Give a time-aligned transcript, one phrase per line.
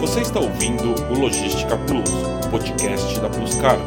[0.00, 2.10] Você está ouvindo o Logística Plus,
[2.50, 3.84] podcast da Plus Cargo.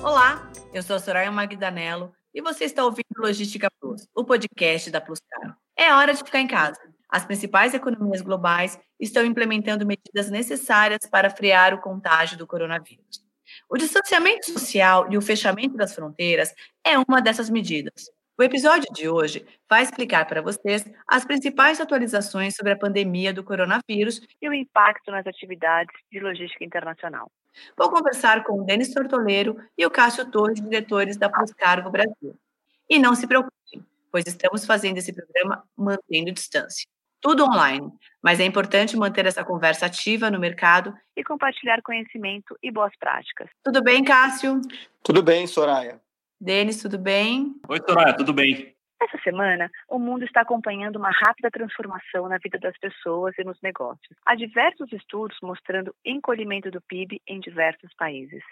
[0.00, 5.00] Olá, eu sou a Soraya Magdanello e você está ouvindo Logística Plus, o podcast da
[5.00, 5.56] Plus Cargo.
[5.76, 6.80] É hora de ficar em casa.
[7.08, 13.24] As principais economias globais estão implementando medidas necessárias para frear o contágio do coronavírus.
[13.68, 16.54] O distanciamento social e o fechamento das fronteiras
[16.86, 18.10] é uma dessas medidas.
[18.40, 23.44] O episódio de hoje vai explicar para vocês as principais atualizações sobre a pandemia do
[23.44, 27.30] coronavírus e o impacto nas atividades de logística internacional.
[27.76, 32.34] Vou conversar com o Denis Tortoleiro e o Cássio Torres, diretores da Plus Cargo Brasil.
[32.88, 36.86] E não se preocupem, pois estamos fazendo esse programa mantendo distância.
[37.20, 42.72] Tudo online, mas é importante manter essa conversa ativa no mercado e compartilhar conhecimento e
[42.72, 43.50] boas práticas.
[43.62, 44.62] Tudo bem, Cássio?
[45.02, 46.00] Tudo bem, Soraya.
[46.40, 47.54] Denis, tudo bem?
[47.68, 48.74] Oi, Soraya, tudo bem?
[48.98, 53.60] Essa semana, o mundo está acompanhando uma rápida transformação na vida das pessoas e nos
[53.62, 54.16] negócios.
[54.24, 58.42] Há diversos estudos mostrando encolhimento do PIB em diversos países.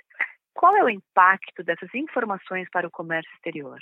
[0.52, 3.78] Qual é o impacto dessas informações para o comércio exterior?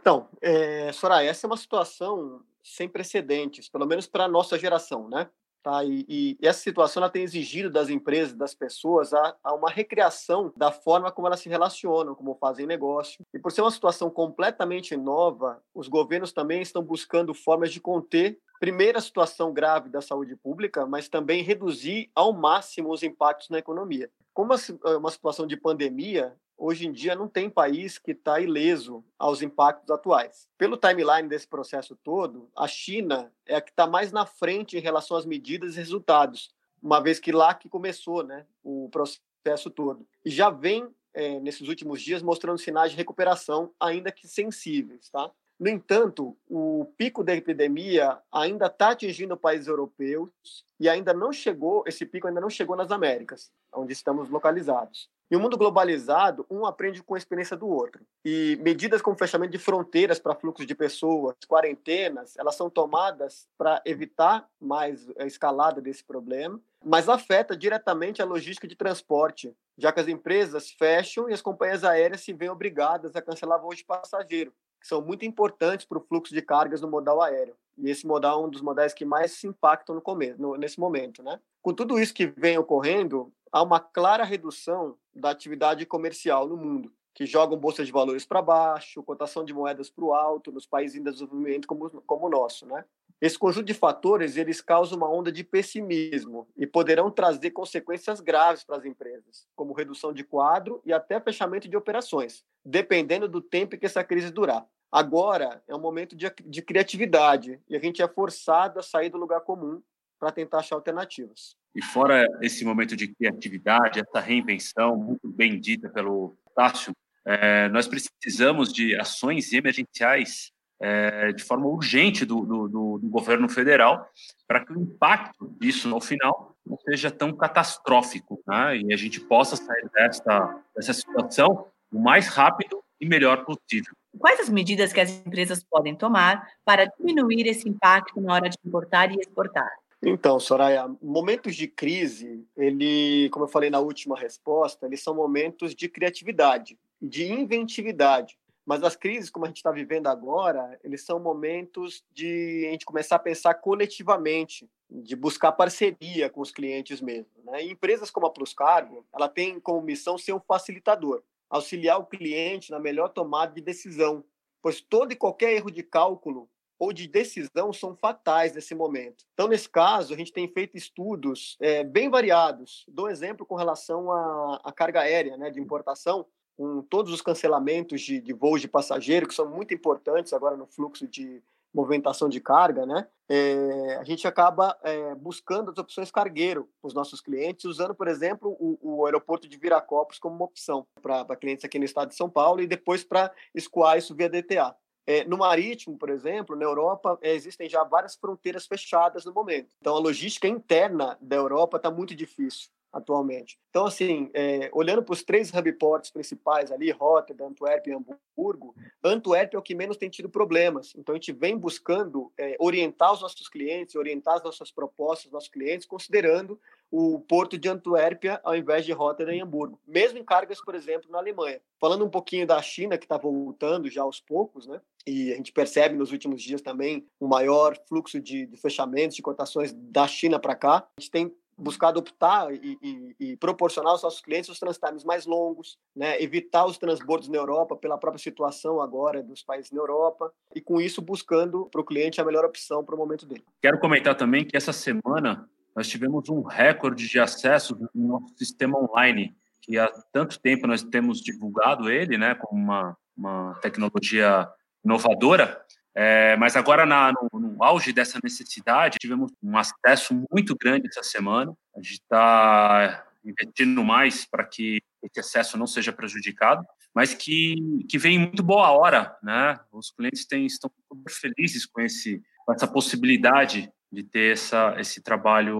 [0.00, 5.08] Então, é, Soraya, essa é uma situação sem precedentes, pelo menos para a nossa geração,
[5.08, 5.28] né?
[5.64, 5.82] Tá?
[5.82, 10.52] E, e, essa situação ela tem exigido das empresas, das pessoas, a, a, uma recriação
[10.54, 13.24] da forma como elas se relacionam, como fazem negócio.
[13.32, 18.38] E por ser uma situação completamente nova, os governos também estão buscando formas de conter,
[18.60, 23.58] primeiro, a situação grave da saúde pública, mas também reduzir ao máximo os impactos na
[23.58, 24.10] economia.
[24.34, 24.52] Como
[24.98, 29.90] uma situação de pandemia, hoje em dia não tem país que está ileso aos impactos
[29.90, 30.48] atuais.
[30.56, 34.80] Pelo timeline desse processo todo, a China é a que está mais na frente em
[34.80, 40.06] relação às medidas e resultados, uma vez que lá que começou né, o processo todo.
[40.24, 45.08] E já vem, é, nesses últimos dias, mostrando sinais de recuperação, ainda que sensíveis.
[45.10, 45.30] Tá?
[45.58, 51.84] No entanto, o pico da epidemia ainda está atingindo países europeus e ainda não chegou,
[51.86, 55.08] esse pico ainda não chegou nas Américas, onde estamos localizados.
[55.30, 58.04] Em um mundo globalizado, um aprende com a experiência do outro.
[58.24, 63.80] E medidas como fechamento de fronteiras para fluxos de pessoas, quarentenas, elas são tomadas para
[63.86, 70.00] evitar mais a escalada desse problema, mas afeta diretamente a logística de transporte, já que
[70.00, 74.52] as empresas fecham e as companhias aéreas se veem obrigadas a cancelar voos de passageiro,
[74.78, 77.56] que são muito importantes para o fluxo de cargas no modal aéreo.
[77.78, 80.78] E esse modal é um dos modais que mais se impactam no começo, no, nesse
[80.78, 81.40] momento, né?
[81.62, 86.92] Com tudo isso que vem ocorrendo, há uma clara redução da atividade comercial no mundo,
[87.14, 90.96] que jogam bolsas de valores para baixo, cotação de moedas para o alto nos países
[90.96, 92.84] em desenvolvimento como, como o nosso, né?
[93.20, 98.64] Esse conjunto de fatores eles causam uma onda de pessimismo e poderão trazer consequências graves
[98.64, 103.78] para as empresas, como redução de quadro e até fechamento de operações, dependendo do tempo
[103.78, 104.66] que essa crise durar.
[104.90, 109.16] Agora é um momento de, de criatividade e a gente é forçado a sair do
[109.16, 109.80] lugar comum
[110.24, 111.54] para tentar achar alternativas.
[111.74, 116.94] E fora esse momento de criatividade, essa reinvenção, muito bem dita pelo Tássio,
[117.26, 124.08] é, nós precisamos de ações emergenciais é, de forma urgente do, do, do governo federal
[124.48, 128.78] para que o impacto disso, no final, não seja tão catastrófico né?
[128.78, 133.92] e a gente possa sair dessa, dessa situação o mais rápido e melhor possível.
[134.18, 138.56] Quais as medidas que as empresas podem tomar para diminuir esse impacto na hora de
[138.64, 139.70] importar e exportar?
[140.06, 145.74] Então, Soraya, momentos de crise, ele, como eu falei na última resposta, eles são momentos
[145.74, 148.38] de criatividade, de inventividade.
[148.66, 152.84] Mas as crises, como a gente está vivendo agora, eles são momentos de a gente
[152.84, 157.32] começar a pensar coletivamente, de buscar parceria com os clientes mesmo.
[157.42, 157.64] Né?
[157.64, 162.06] E empresas como a Plus Cargo, ela tem como missão ser um facilitador, auxiliar o
[162.06, 164.22] cliente na melhor tomada de decisão,
[164.60, 166.48] pois todo e qualquer erro de cálculo
[166.78, 169.24] ou de decisão são fatais nesse momento.
[169.32, 172.84] Então, nesse caso, a gente tem feito estudos é, bem variados.
[172.88, 176.26] Dou um exemplo com relação à, à carga aérea né, de importação,
[176.56, 180.66] com todos os cancelamentos de, de voos de passageiro, que são muito importantes agora no
[180.66, 181.42] fluxo de
[181.74, 183.08] movimentação de carga, né?
[183.28, 188.06] É, a gente acaba é, buscando as opções cargueiro para os nossos clientes, usando, por
[188.06, 192.14] exemplo, o, o aeroporto de Viracopos como uma opção para clientes aqui no estado de
[192.14, 194.76] São Paulo e depois para escoar isso via DTA.
[195.06, 199.74] É, no marítimo, por exemplo, na Europa, é, existem já várias fronteiras fechadas no momento.
[199.80, 203.58] Então, a logística interna da Europa está muito difícil atualmente.
[203.70, 209.56] Então, assim, é, olhando para os três hubports principais ali, Rotterdam, Antuérpia e Hamburgo, Antuérpia
[209.56, 210.94] é o que menos tem tido problemas.
[210.96, 215.48] Então, a gente vem buscando é, orientar os nossos clientes, orientar as nossas propostas, nossos
[215.48, 216.58] clientes, considerando
[216.90, 221.10] o porto de Antuérpia ao invés de Rotterdam e Hamburgo, mesmo em cargas, por exemplo,
[221.10, 221.60] na Alemanha.
[221.80, 224.80] Falando um pouquinho da China, que está voltando já aos poucos, né?
[225.06, 229.22] e a gente percebe nos últimos dias também um maior fluxo de, de fechamentos, de
[229.22, 230.86] cotações da China para cá.
[230.96, 235.24] A gente tem buscado optar e, e, e, proporcionar aos nossos clientes os transtimes mais
[235.24, 236.20] longos, né?
[236.20, 240.80] evitar os transbordos na Europa pela própria situação agora dos países na Europa e com
[240.80, 243.44] isso buscando para o cliente a melhor opção para o momento dele.
[243.62, 248.78] Quero comentar também que essa semana nós tivemos um recorde de acesso no nosso sistema
[248.78, 254.48] online, que há tanto tempo nós temos divulgado ele, né, como uma, uma tecnologia
[254.84, 260.88] inovadora, é, mas agora, na, no, no, auge dessa necessidade, tivemos um acesso muito grande
[260.88, 261.54] essa semana.
[261.74, 267.54] A gente está investindo mais para que esse acesso não seja prejudicado, mas que,
[267.88, 269.16] que vem muito boa hora.
[269.22, 269.56] Né?
[269.72, 275.02] Os clientes têm, estão super felizes com, esse, com essa possibilidade de ter essa, esse
[275.02, 275.58] trabalho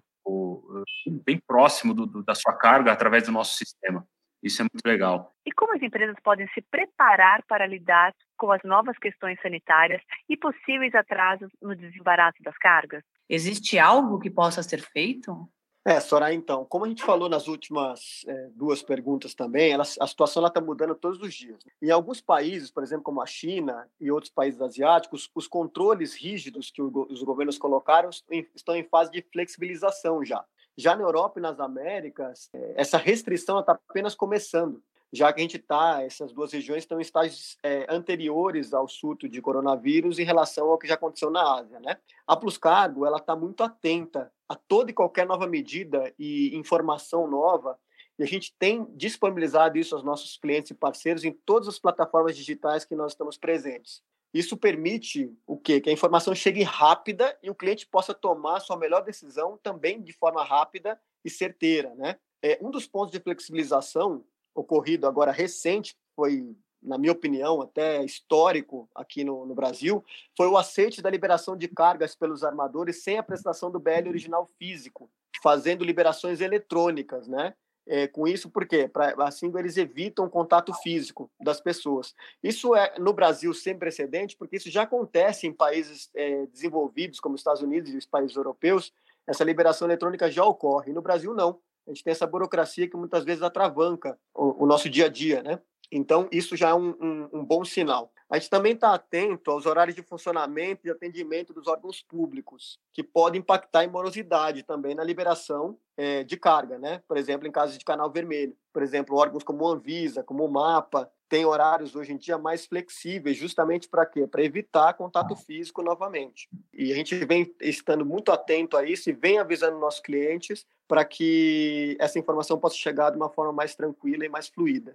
[1.25, 4.07] bem próximo do, do, da sua carga através do nosso sistema.
[4.43, 5.33] Isso é muito legal.
[5.47, 10.37] E como as empresas podem se preparar para lidar com as novas questões sanitárias e
[10.37, 13.03] possíveis atrasos no desembaraço das cargas?
[13.29, 15.49] Existe algo que possa ser feito?
[15.87, 20.07] É, Soraya, então, como a gente falou nas últimas é, duas perguntas também, ela, a
[20.07, 21.63] situação está mudando todos os dias.
[21.83, 26.71] Em alguns países, por exemplo, como a China e outros países asiáticos, os controles rígidos
[26.71, 28.09] que o, os governos colocaram
[28.55, 30.43] estão em fase de flexibilização já.
[30.75, 34.83] Já na Europa e nas Américas, é, essa restrição está apenas começando
[35.13, 39.29] já que a gente está, essas duas regiões estão em estágios é, anteriores ao surto
[39.29, 41.99] de coronavírus em relação ao que já aconteceu na Ásia, né?
[42.27, 47.27] A Plus Cargo, ela está muito atenta a toda e qualquer nova medida e informação
[47.27, 47.79] nova,
[48.19, 52.37] e a gente tem disponibilizado isso aos nossos clientes e parceiros em todas as plataformas
[52.37, 54.03] digitais que nós estamos presentes.
[54.33, 55.81] Isso permite o quê?
[55.81, 60.13] Que a informação chegue rápida e o cliente possa tomar sua melhor decisão também de
[60.13, 62.17] forma rápida e certeira, né?
[62.43, 64.25] É, um dos pontos de flexibilização
[64.55, 70.05] ocorrido agora recente, foi, na minha opinião, até histórico aqui no, no Brasil,
[70.37, 74.49] foi o aceite da liberação de cargas pelos armadores sem a prestação do BL original
[74.59, 75.11] físico,
[75.43, 77.55] fazendo liberações eletrônicas, né?
[77.87, 78.89] É, com isso, por quê?
[78.89, 82.15] Pra, assim eles evitam o contato físico das pessoas.
[82.43, 87.35] Isso é, no Brasil, sem precedente, porque isso já acontece em países é, desenvolvidos, como
[87.35, 88.93] os Estados Unidos e os países europeus,
[89.27, 90.93] essa liberação eletrônica já ocorre.
[90.93, 94.89] No Brasil, não a gente tem essa burocracia que muitas vezes atravanca o, o nosso
[94.89, 95.61] dia a dia, né?
[95.91, 98.13] Então, isso já é um, um, um bom sinal.
[98.29, 103.03] A gente também está atento aos horários de funcionamento e atendimento dos órgãos públicos, que
[103.03, 107.03] podem impactar em morosidade também na liberação é, de carga, né?
[107.07, 108.57] Por exemplo, em casos de canal vermelho.
[108.73, 112.67] Por exemplo, órgãos como o Anvisa, como o MAPA, têm horários hoje em dia mais
[112.67, 114.27] flexíveis, justamente para quê?
[114.27, 116.49] Para evitar contato físico novamente.
[116.73, 121.05] E a gente vem estando muito atento a isso e vem avisando nossos clientes para
[121.05, 124.95] que essa informação possa chegar de uma forma mais tranquila e mais fluida.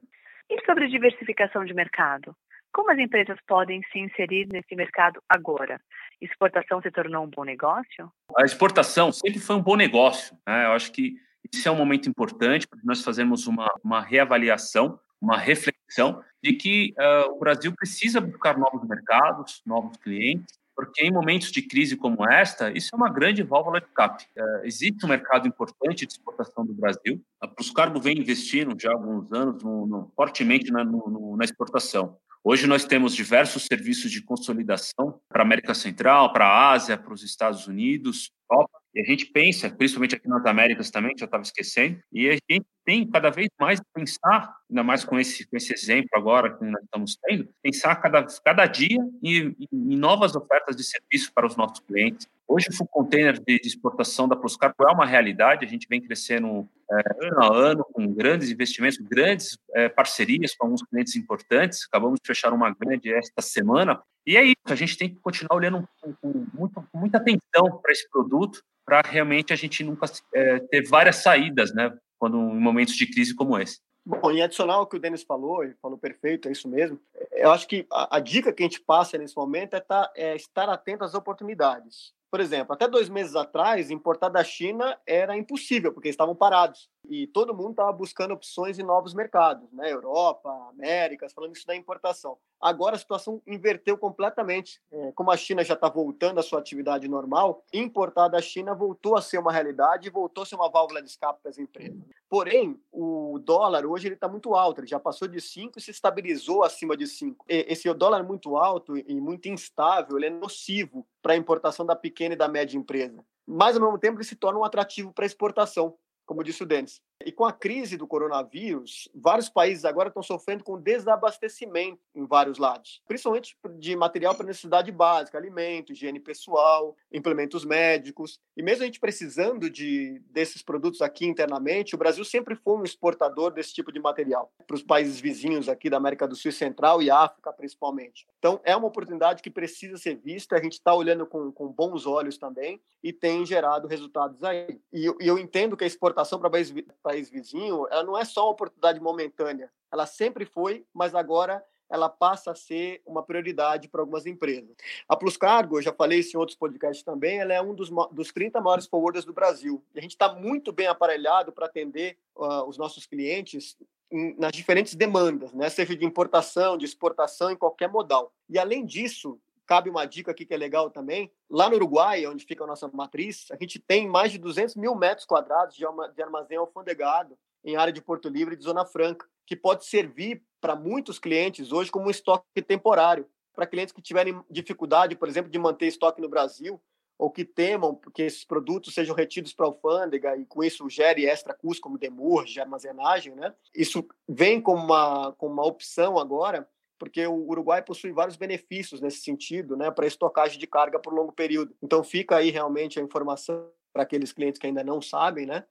[0.49, 2.35] E sobre diversificação de mercado?
[2.73, 5.79] Como as empresas podem se inserir nesse mercado agora?
[6.21, 8.11] Exportação se tornou um bom negócio?
[8.37, 10.35] A exportação sempre foi um bom negócio.
[10.47, 10.65] Né?
[10.65, 11.15] Eu acho que
[11.53, 16.93] isso é um momento importante porque nós fazemos uma, uma reavaliação, uma reflexão de que
[16.97, 22.25] uh, o Brasil precisa buscar novos mercados, novos clientes, porque em momentos de crise como
[22.25, 24.23] esta, isso é uma grande válvula de escape.
[24.33, 27.21] É, existe um mercado importante de exportação do Brasil.
[27.41, 32.17] A Pluscargo vem investindo já há alguns anos no, no, fortemente na, no, na exportação.
[32.41, 37.13] Hoje nós temos diversos serviços de consolidação para a América Central, para a Ásia, para
[37.13, 38.79] os Estados Unidos, Europa.
[38.95, 42.65] E a gente pensa, principalmente aqui nas Américas também, já estava esquecendo, e a gente
[42.85, 46.83] tem cada vez mais pensar, ainda mais com esse, com esse exemplo agora que nós
[46.83, 51.79] estamos tendo, pensar cada, cada dia em, em novas ofertas de serviço para os nossos
[51.79, 52.27] clientes.
[52.47, 56.67] Hoje o full container de, exportação da Proscarpo é uma realidade, a gente vem crescendo
[56.91, 62.19] é, ano a ano com grandes investimentos, grandes é, parcerias com alguns clientes importantes, acabamos
[62.19, 65.87] de fechar uma grande esta semana, e é isso, a gente tem que continuar olhando
[66.01, 70.59] com, com, muito, com muita atenção para esse produto, para realmente a gente nunca é,
[70.59, 71.95] ter várias saídas, né?
[72.19, 73.79] quando em momentos de crise como esse.
[74.05, 76.99] Bom, em adicional ao que o Denis falou, ele falou perfeito, é isso mesmo.
[77.31, 80.35] Eu acho que a, a dica que a gente passa nesse momento é, tá, é
[80.35, 82.13] estar atento às oportunidades.
[82.31, 86.87] Por exemplo, até dois meses atrás, importar da China era impossível, porque estavam parados.
[87.09, 89.91] E todo mundo estava buscando opções em novos mercados, né?
[89.91, 92.37] Europa, Américas, falando isso da importação.
[92.61, 94.81] Agora a situação inverteu completamente.
[94.91, 99.15] É, como a China já está voltando à sua atividade normal, importar da China voltou
[99.15, 102.01] a ser uma realidade e voltou a ser uma válvula de escape para as empresas.
[102.29, 105.91] Porém, o dólar hoje ele está muito alto, ele já passou de 5 e se
[105.91, 107.45] estabilizou acima de 5.
[107.47, 112.33] Esse dólar muito alto e muito instável, ele é nocivo para a importação da pequena
[112.33, 113.23] e da média empresa.
[113.47, 115.95] Mas, ao mesmo tempo, ele se torna um atrativo para a exportação
[116.29, 117.01] como disse o Denis.
[117.25, 122.57] E com a crise do coronavírus, vários países agora estão sofrendo com desabastecimento em vários
[122.57, 128.39] lados, principalmente de material para necessidade básica, alimentos, higiene pessoal, implementos médicos.
[128.55, 132.83] E mesmo a gente precisando de desses produtos aqui internamente, o Brasil sempre foi um
[132.83, 136.53] exportador desse tipo de material para os países vizinhos aqui da América do Sul e
[136.53, 138.27] Central e África, principalmente.
[138.37, 142.05] Então, é uma oportunidade que precisa ser vista, a gente está olhando com, com bons
[142.05, 144.79] olhos também e tem gerado resultados aí.
[144.93, 146.73] E, e eu entendo que a exportação para país,
[147.09, 152.07] país vizinho, ela não é só uma oportunidade momentânea, ela sempre foi, mas agora ela
[152.07, 154.69] passa a ser uma prioridade para algumas empresas.
[155.07, 157.89] A Plus Cargo, eu já falei isso em outros podcasts também, ela é um dos,
[158.11, 159.83] dos 30 maiores forwarders do Brasil.
[159.95, 163.75] E a gente está muito bem aparelhado para atender uh, os nossos clientes
[164.11, 165.67] em, nas diferentes demandas, né?
[165.67, 168.31] seja de importação, de exportação, em qualquer modal.
[168.47, 169.39] E, além disso,
[169.69, 171.31] cabe uma dica aqui que é legal também.
[171.47, 174.95] Lá no Uruguai, onde fica a nossa matriz, a gente tem mais de 200 mil
[174.95, 179.55] metros quadrados de, armazém alfandegado em área de Porto Livre e de Zona Franca, que
[179.55, 183.27] pode servir para muitos clientes hoje como um estoque temporário.
[183.53, 186.81] Para clientes que tiverem dificuldade, por exemplo, de manter estoque no Brasil,
[187.15, 191.27] ou que temam que esses produtos sejam retidos para a alfândega e com isso gere
[191.27, 193.53] extra custo, como demurge, de armazenagem, né?
[193.75, 196.67] Isso vem como uma, como uma opção agora,
[196.99, 201.31] porque o Uruguai possui vários benefícios nesse sentido, né, para estocagem de carga por longo
[201.31, 201.73] período.
[201.81, 205.63] Então fica aí realmente a informação para aqueles clientes que ainda não sabem, né?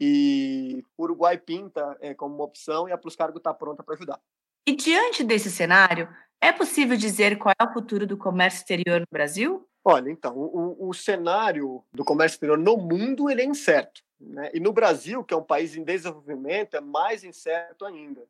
[0.00, 3.94] E o Uruguai pinta é, como uma opção e a Plus Cargo está pronta para
[3.94, 4.18] ajudar.
[4.66, 6.08] E diante desse cenário,
[6.40, 9.68] é possível dizer qual é o futuro do comércio exterior no Brasil?
[9.84, 14.02] Olha, então, o, o cenário do comércio exterior no mundo ele é incerto.
[14.18, 14.50] Né?
[14.52, 18.26] E no Brasil, que é um país em desenvolvimento, é mais incerto ainda.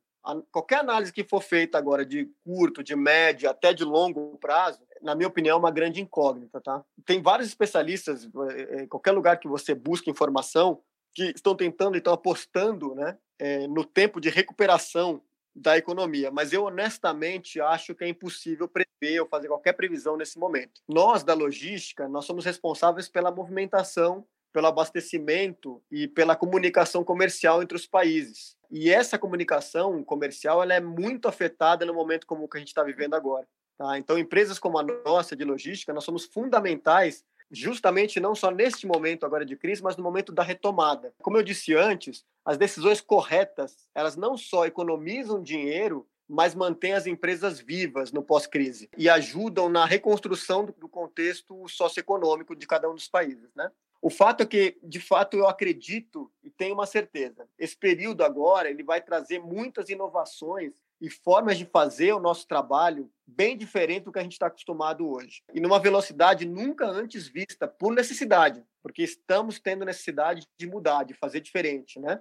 [0.50, 5.14] Qualquer análise que for feita agora de curto, de médio, até de longo prazo, na
[5.14, 6.61] minha opinião, é uma grande incógnita.
[6.61, 6.85] Tá?
[7.04, 10.83] Tem vários especialistas, eh, em qualquer lugar que você busque informação,
[11.14, 15.23] que estão tentando, estão apostando né, é, no tempo de recuperação
[15.54, 20.38] da economia, mas eu honestamente acho que é impossível prever ou fazer qualquer previsão nesse
[20.38, 20.83] momento.
[20.87, 27.76] Nós da logística, nós somos responsáveis pela movimentação, pelo abastecimento e pela comunicação comercial entre
[27.76, 28.55] os países.
[28.70, 32.82] E essa comunicação comercial ela é muito afetada no momento como que a gente está
[32.82, 33.46] vivendo agora.
[33.76, 33.99] Tá?
[33.99, 39.25] Então, empresas como a nossa de logística, nós somos fundamentais justamente não só neste momento
[39.25, 41.14] agora de crise, mas no momento da retomada.
[41.23, 47.06] Como eu disse antes, as decisões corretas, elas não só economizam dinheiro, mas mantêm as
[47.06, 53.08] empresas vivas no pós-crise e ajudam na reconstrução do contexto socioeconômico de cada um dos
[53.08, 53.70] países, né?
[54.02, 57.48] O fato é que, de fato, eu acredito tenho uma certeza.
[57.58, 63.10] Esse período agora ele vai trazer muitas inovações e formas de fazer o nosso trabalho
[63.26, 65.42] bem diferente do que a gente está acostumado hoje.
[65.52, 71.12] E numa velocidade nunca antes vista, por necessidade, porque estamos tendo necessidade de mudar, de
[71.12, 72.20] fazer diferente, né?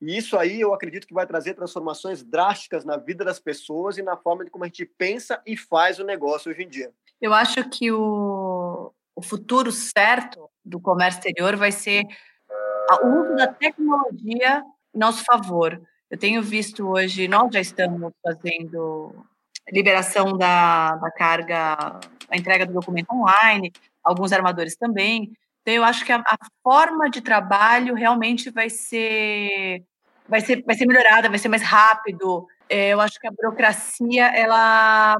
[0.00, 4.02] E isso aí eu acredito que vai trazer transformações drásticas na vida das pessoas e
[4.02, 6.92] na forma de como a gente pensa e faz o negócio hoje em dia.
[7.20, 12.04] Eu acho que o, o futuro certo do comércio exterior vai ser
[13.02, 14.62] o uso da tecnologia
[14.94, 15.80] em nosso favor.
[16.10, 19.24] Eu tenho visto hoje, nós já estamos fazendo
[19.70, 23.72] liberação da, da carga, a entrega do documento online,
[24.02, 25.32] alguns armadores também.
[25.62, 29.84] Então, eu acho que a, a forma de trabalho realmente vai ser,
[30.28, 32.46] vai ser, vai ser melhorada, vai ser mais rápido.
[32.68, 35.16] É, eu acho que a burocracia, ela,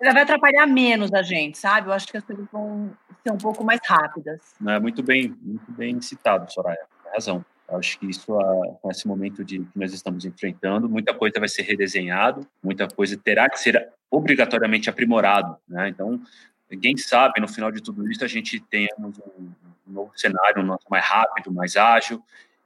[0.00, 1.88] ela vai atrapalhar menos a gente, sabe?
[1.88, 2.90] Eu acho que as coisas vão
[3.26, 4.40] ser um pouco mais rápidas.
[4.66, 6.86] É muito bem, muito bem citado, Soraya.
[7.02, 7.44] Tem razão.
[7.68, 8.26] Acho que isso,
[8.80, 13.16] com esse momento de, que nós estamos enfrentando, muita coisa vai ser redesenhado, muita coisa
[13.16, 15.56] terá que ser obrigatoriamente aprimorado.
[15.68, 15.88] Né?
[15.88, 16.20] Então,
[16.80, 19.50] quem sabe, no final de tudo isso, a gente tenhamos um,
[19.88, 22.22] um novo cenário, um mais rápido, mais ágil,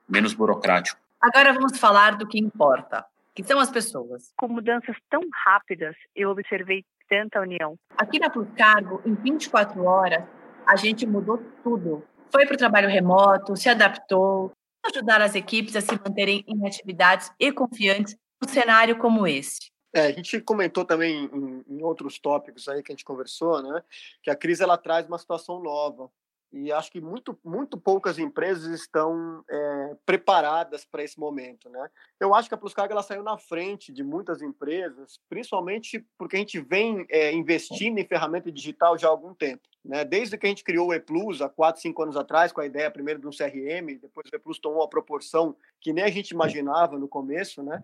[0.07, 1.01] menos burocrático.
[1.19, 4.33] Agora vamos falar do que importa, que são as pessoas.
[4.37, 7.79] Com mudanças tão rápidas, eu observei tanta união.
[7.97, 10.25] Aqui na Plus Cargo, em 24 horas,
[10.71, 12.05] a gente mudou tudo.
[12.31, 14.53] Foi para o trabalho remoto, se adaptou,
[14.87, 19.71] ajudar as equipes a se manterem em atividades e confiantes num cenário como esse?
[19.93, 23.83] É, a gente comentou também em, em, outros tópicos aí que a gente conversou, né,
[24.23, 26.09] que a crise ela traz uma situação nova
[26.53, 31.89] e acho que muito, muito poucas empresas estão é, preparadas para esse momento, né?
[32.19, 36.39] Eu acho que a Pluscarga ela saiu na frente de muitas empresas, principalmente porque a
[36.41, 40.05] gente vem é, investindo em ferramenta digital já há algum tempo, né?
[40.05, 42.91] Desde que a gente criou o ePlus há quatro, cinco anos atrás, com a ideia
[42.91, 46.99] primeiro de um CRM, depois o ePlus tomou a proporção que nem a gente imaginava
[46.99, 47.83] no começo, né?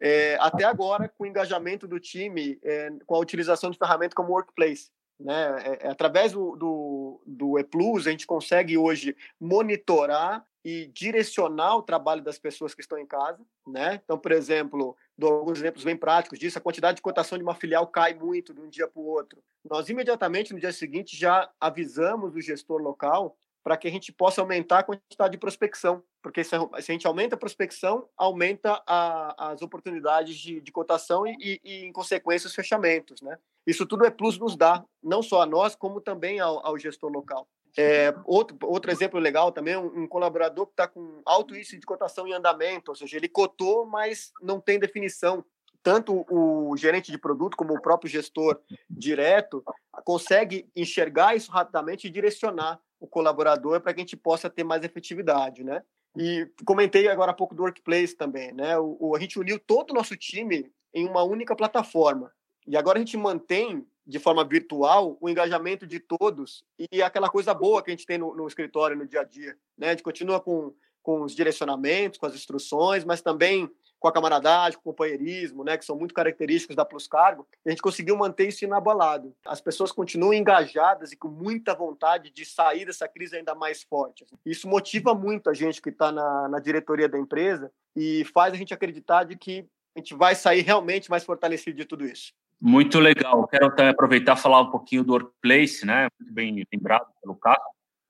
[0.00, 4.32] É, até agora com o engajamento do time é, com a utilização de ferramentas como
[4.32, 4.90] Workplace.
[5.18, 5.78] Né?
[5.82, 11.82] É, é, através do, do, do ePlus, a gente consegue hoje monitorar e direcionar o
[11.82, 14.00] trabalho das pessoas que estão em casa, né?
[14.04, 17.54] Então, por exemplo, dou alguns exemplos bem práticos disso, a quantidade de cotação de uma
[17.54, 19.42] filial cai muito de um dia para o outro.
[19.64, 24.40] Nós imediatamente no dia seguinte já avisamos o gestor local para que a gente possa
[24.40, 29.62] aumentar a quantidade de prospecção, porque se a gente aumenta a prospecção, aumenta a, as
[29.62, 33.20] oportunidades de, de cotação e, e, em consequência, os fechamentos.
[33.20, 33.38] Né?
[33.66, 37.10] Isso tudo é Plus nos dá, não só a nós, como também ao, ao gestor
[37.10, 37.46] local.
[37.76, 41.86] É, outro, outro exemplo legal também, um, um colaborador que está com alto índice de
[41.86, 45.44] cotação em andamento, ou seja, ele cotou, mas não tem definição.
[45.82, 48.60] Tanto o gerente de produto como o próprio gestor
[48.90, 49.62] direto
[50.04, 54.82] consegue enxergar isso rapidamente e direcionar o colaborador para que a gente possa ter mais
[54.84, 55.82] efetividade, né?
[56.16, 58.78] E comentei agora há pouco do Workplace também, né?
[58.78, 62.32] O, o, a gente uniu todo o nosso time em uma única plataforma.
[62.66, 67.52] E agora a gente mantém de forma virtual o engajamento de todos e aquela coisa
[67.52, 69.56] boa que a gente tem no, no escritório, no dia a dia.
[69.76, 69.88] Né?
[69.88, 74.78] A gente continua com, com os direcionamentos, com as instruções, mas também com a camaradagem,
[74.78, 78.48] com o companheirismo, né, que são muito característicos da Plus Cargo, a gente conseguiu manter
[78.48, 79.34] isso inabalado.
[79.46, 84.24] As pessoas continuam engajadas e com muita vontade de sair dessa crise ainda mais forte.
[84.46, 88.56] Isso motiva muito a gente que está na, na diretoria da empresa e faz a
[88.56, 92.32] gente acreditar de que a gente vai sair realmente mais fortalecido de tudo isso.
[92.60, 93.46] Muito legal.
[93.46, 96.08] Quero também aproveitar e falar um pouquinho do Workplace, né?
[96.18, 97.62] Muito bem lembrado pelo Cássio.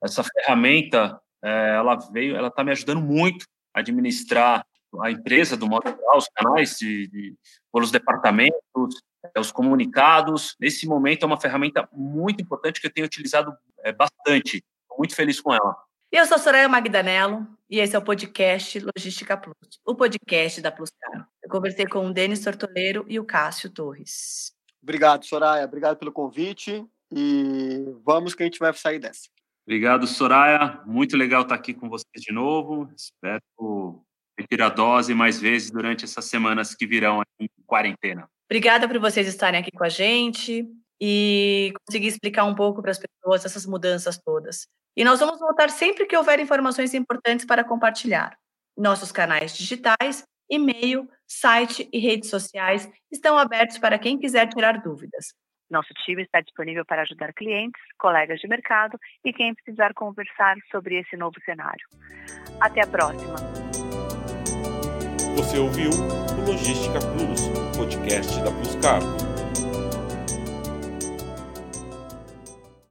[0.03, 4.65] Essa ferramenta, é, ela veio, ela está me ajudando muito a administrar
[5.01, 7.35] a empresa, do modo geral, os canais de, de,
[7.73, 9.03] pelos departamentos,
[9.35, 10.57] é, os comunicados.
[10.61, 14.57] Nesse momento é uma ferramenta muito importante que eu tenho utilizado é, bastante.
[14.83, 15.77] Estou muito feliz com ela.
[16.11, 20.91] Eu sou Soraya Magdanello e esse é o podcast Logística Plus, o podcast da Plus
[20.99, 21.27] Caro.
[21.43, 24.55] Eu conversei com o Denis Tortoleiro e o Cássio Torres.
[24.83, 25.67] Obrigado, Soraya.
[25.67, 29.29] Obrigado pelo convite e vamos que a gente vai sair dessa.
[29.67, 30.81] Obrigado, Soraya.
[30.87, 32.91] Muito legal estar aqui com vocês de novo.
[32.97, 34.03] Espero
[34.39, 38.29] repetir a dose mais vezes durante essas semanas que virão em quarentena.
[38.49, 40.65] Obrigada por vocês estarem aqui com a gente
[41.01, 44.67] e conseguir explicar um pouco para as pessoas essas mudanças todas.
[44.97, 48.37] E nós vamos voltar sempre que houver informações importantes para compartilhar.
[48.77, 55.35] Nossos canais digitais, e-mail, site e redes sociais estão abertos para quem quiser tirar dúvidas.
[55.71, 60.99] Nosso time está disponível para ajudar clientes, colegas de mercado e quem precisar conversar sobre
[60.99, 61.87] esse novo cenário.
[62.59, 63.68] Até a próxima!
[65.39, 67.41] Você ouviu o Logística Plus,
[67.77, 69.38] podcast da Plus Cargo.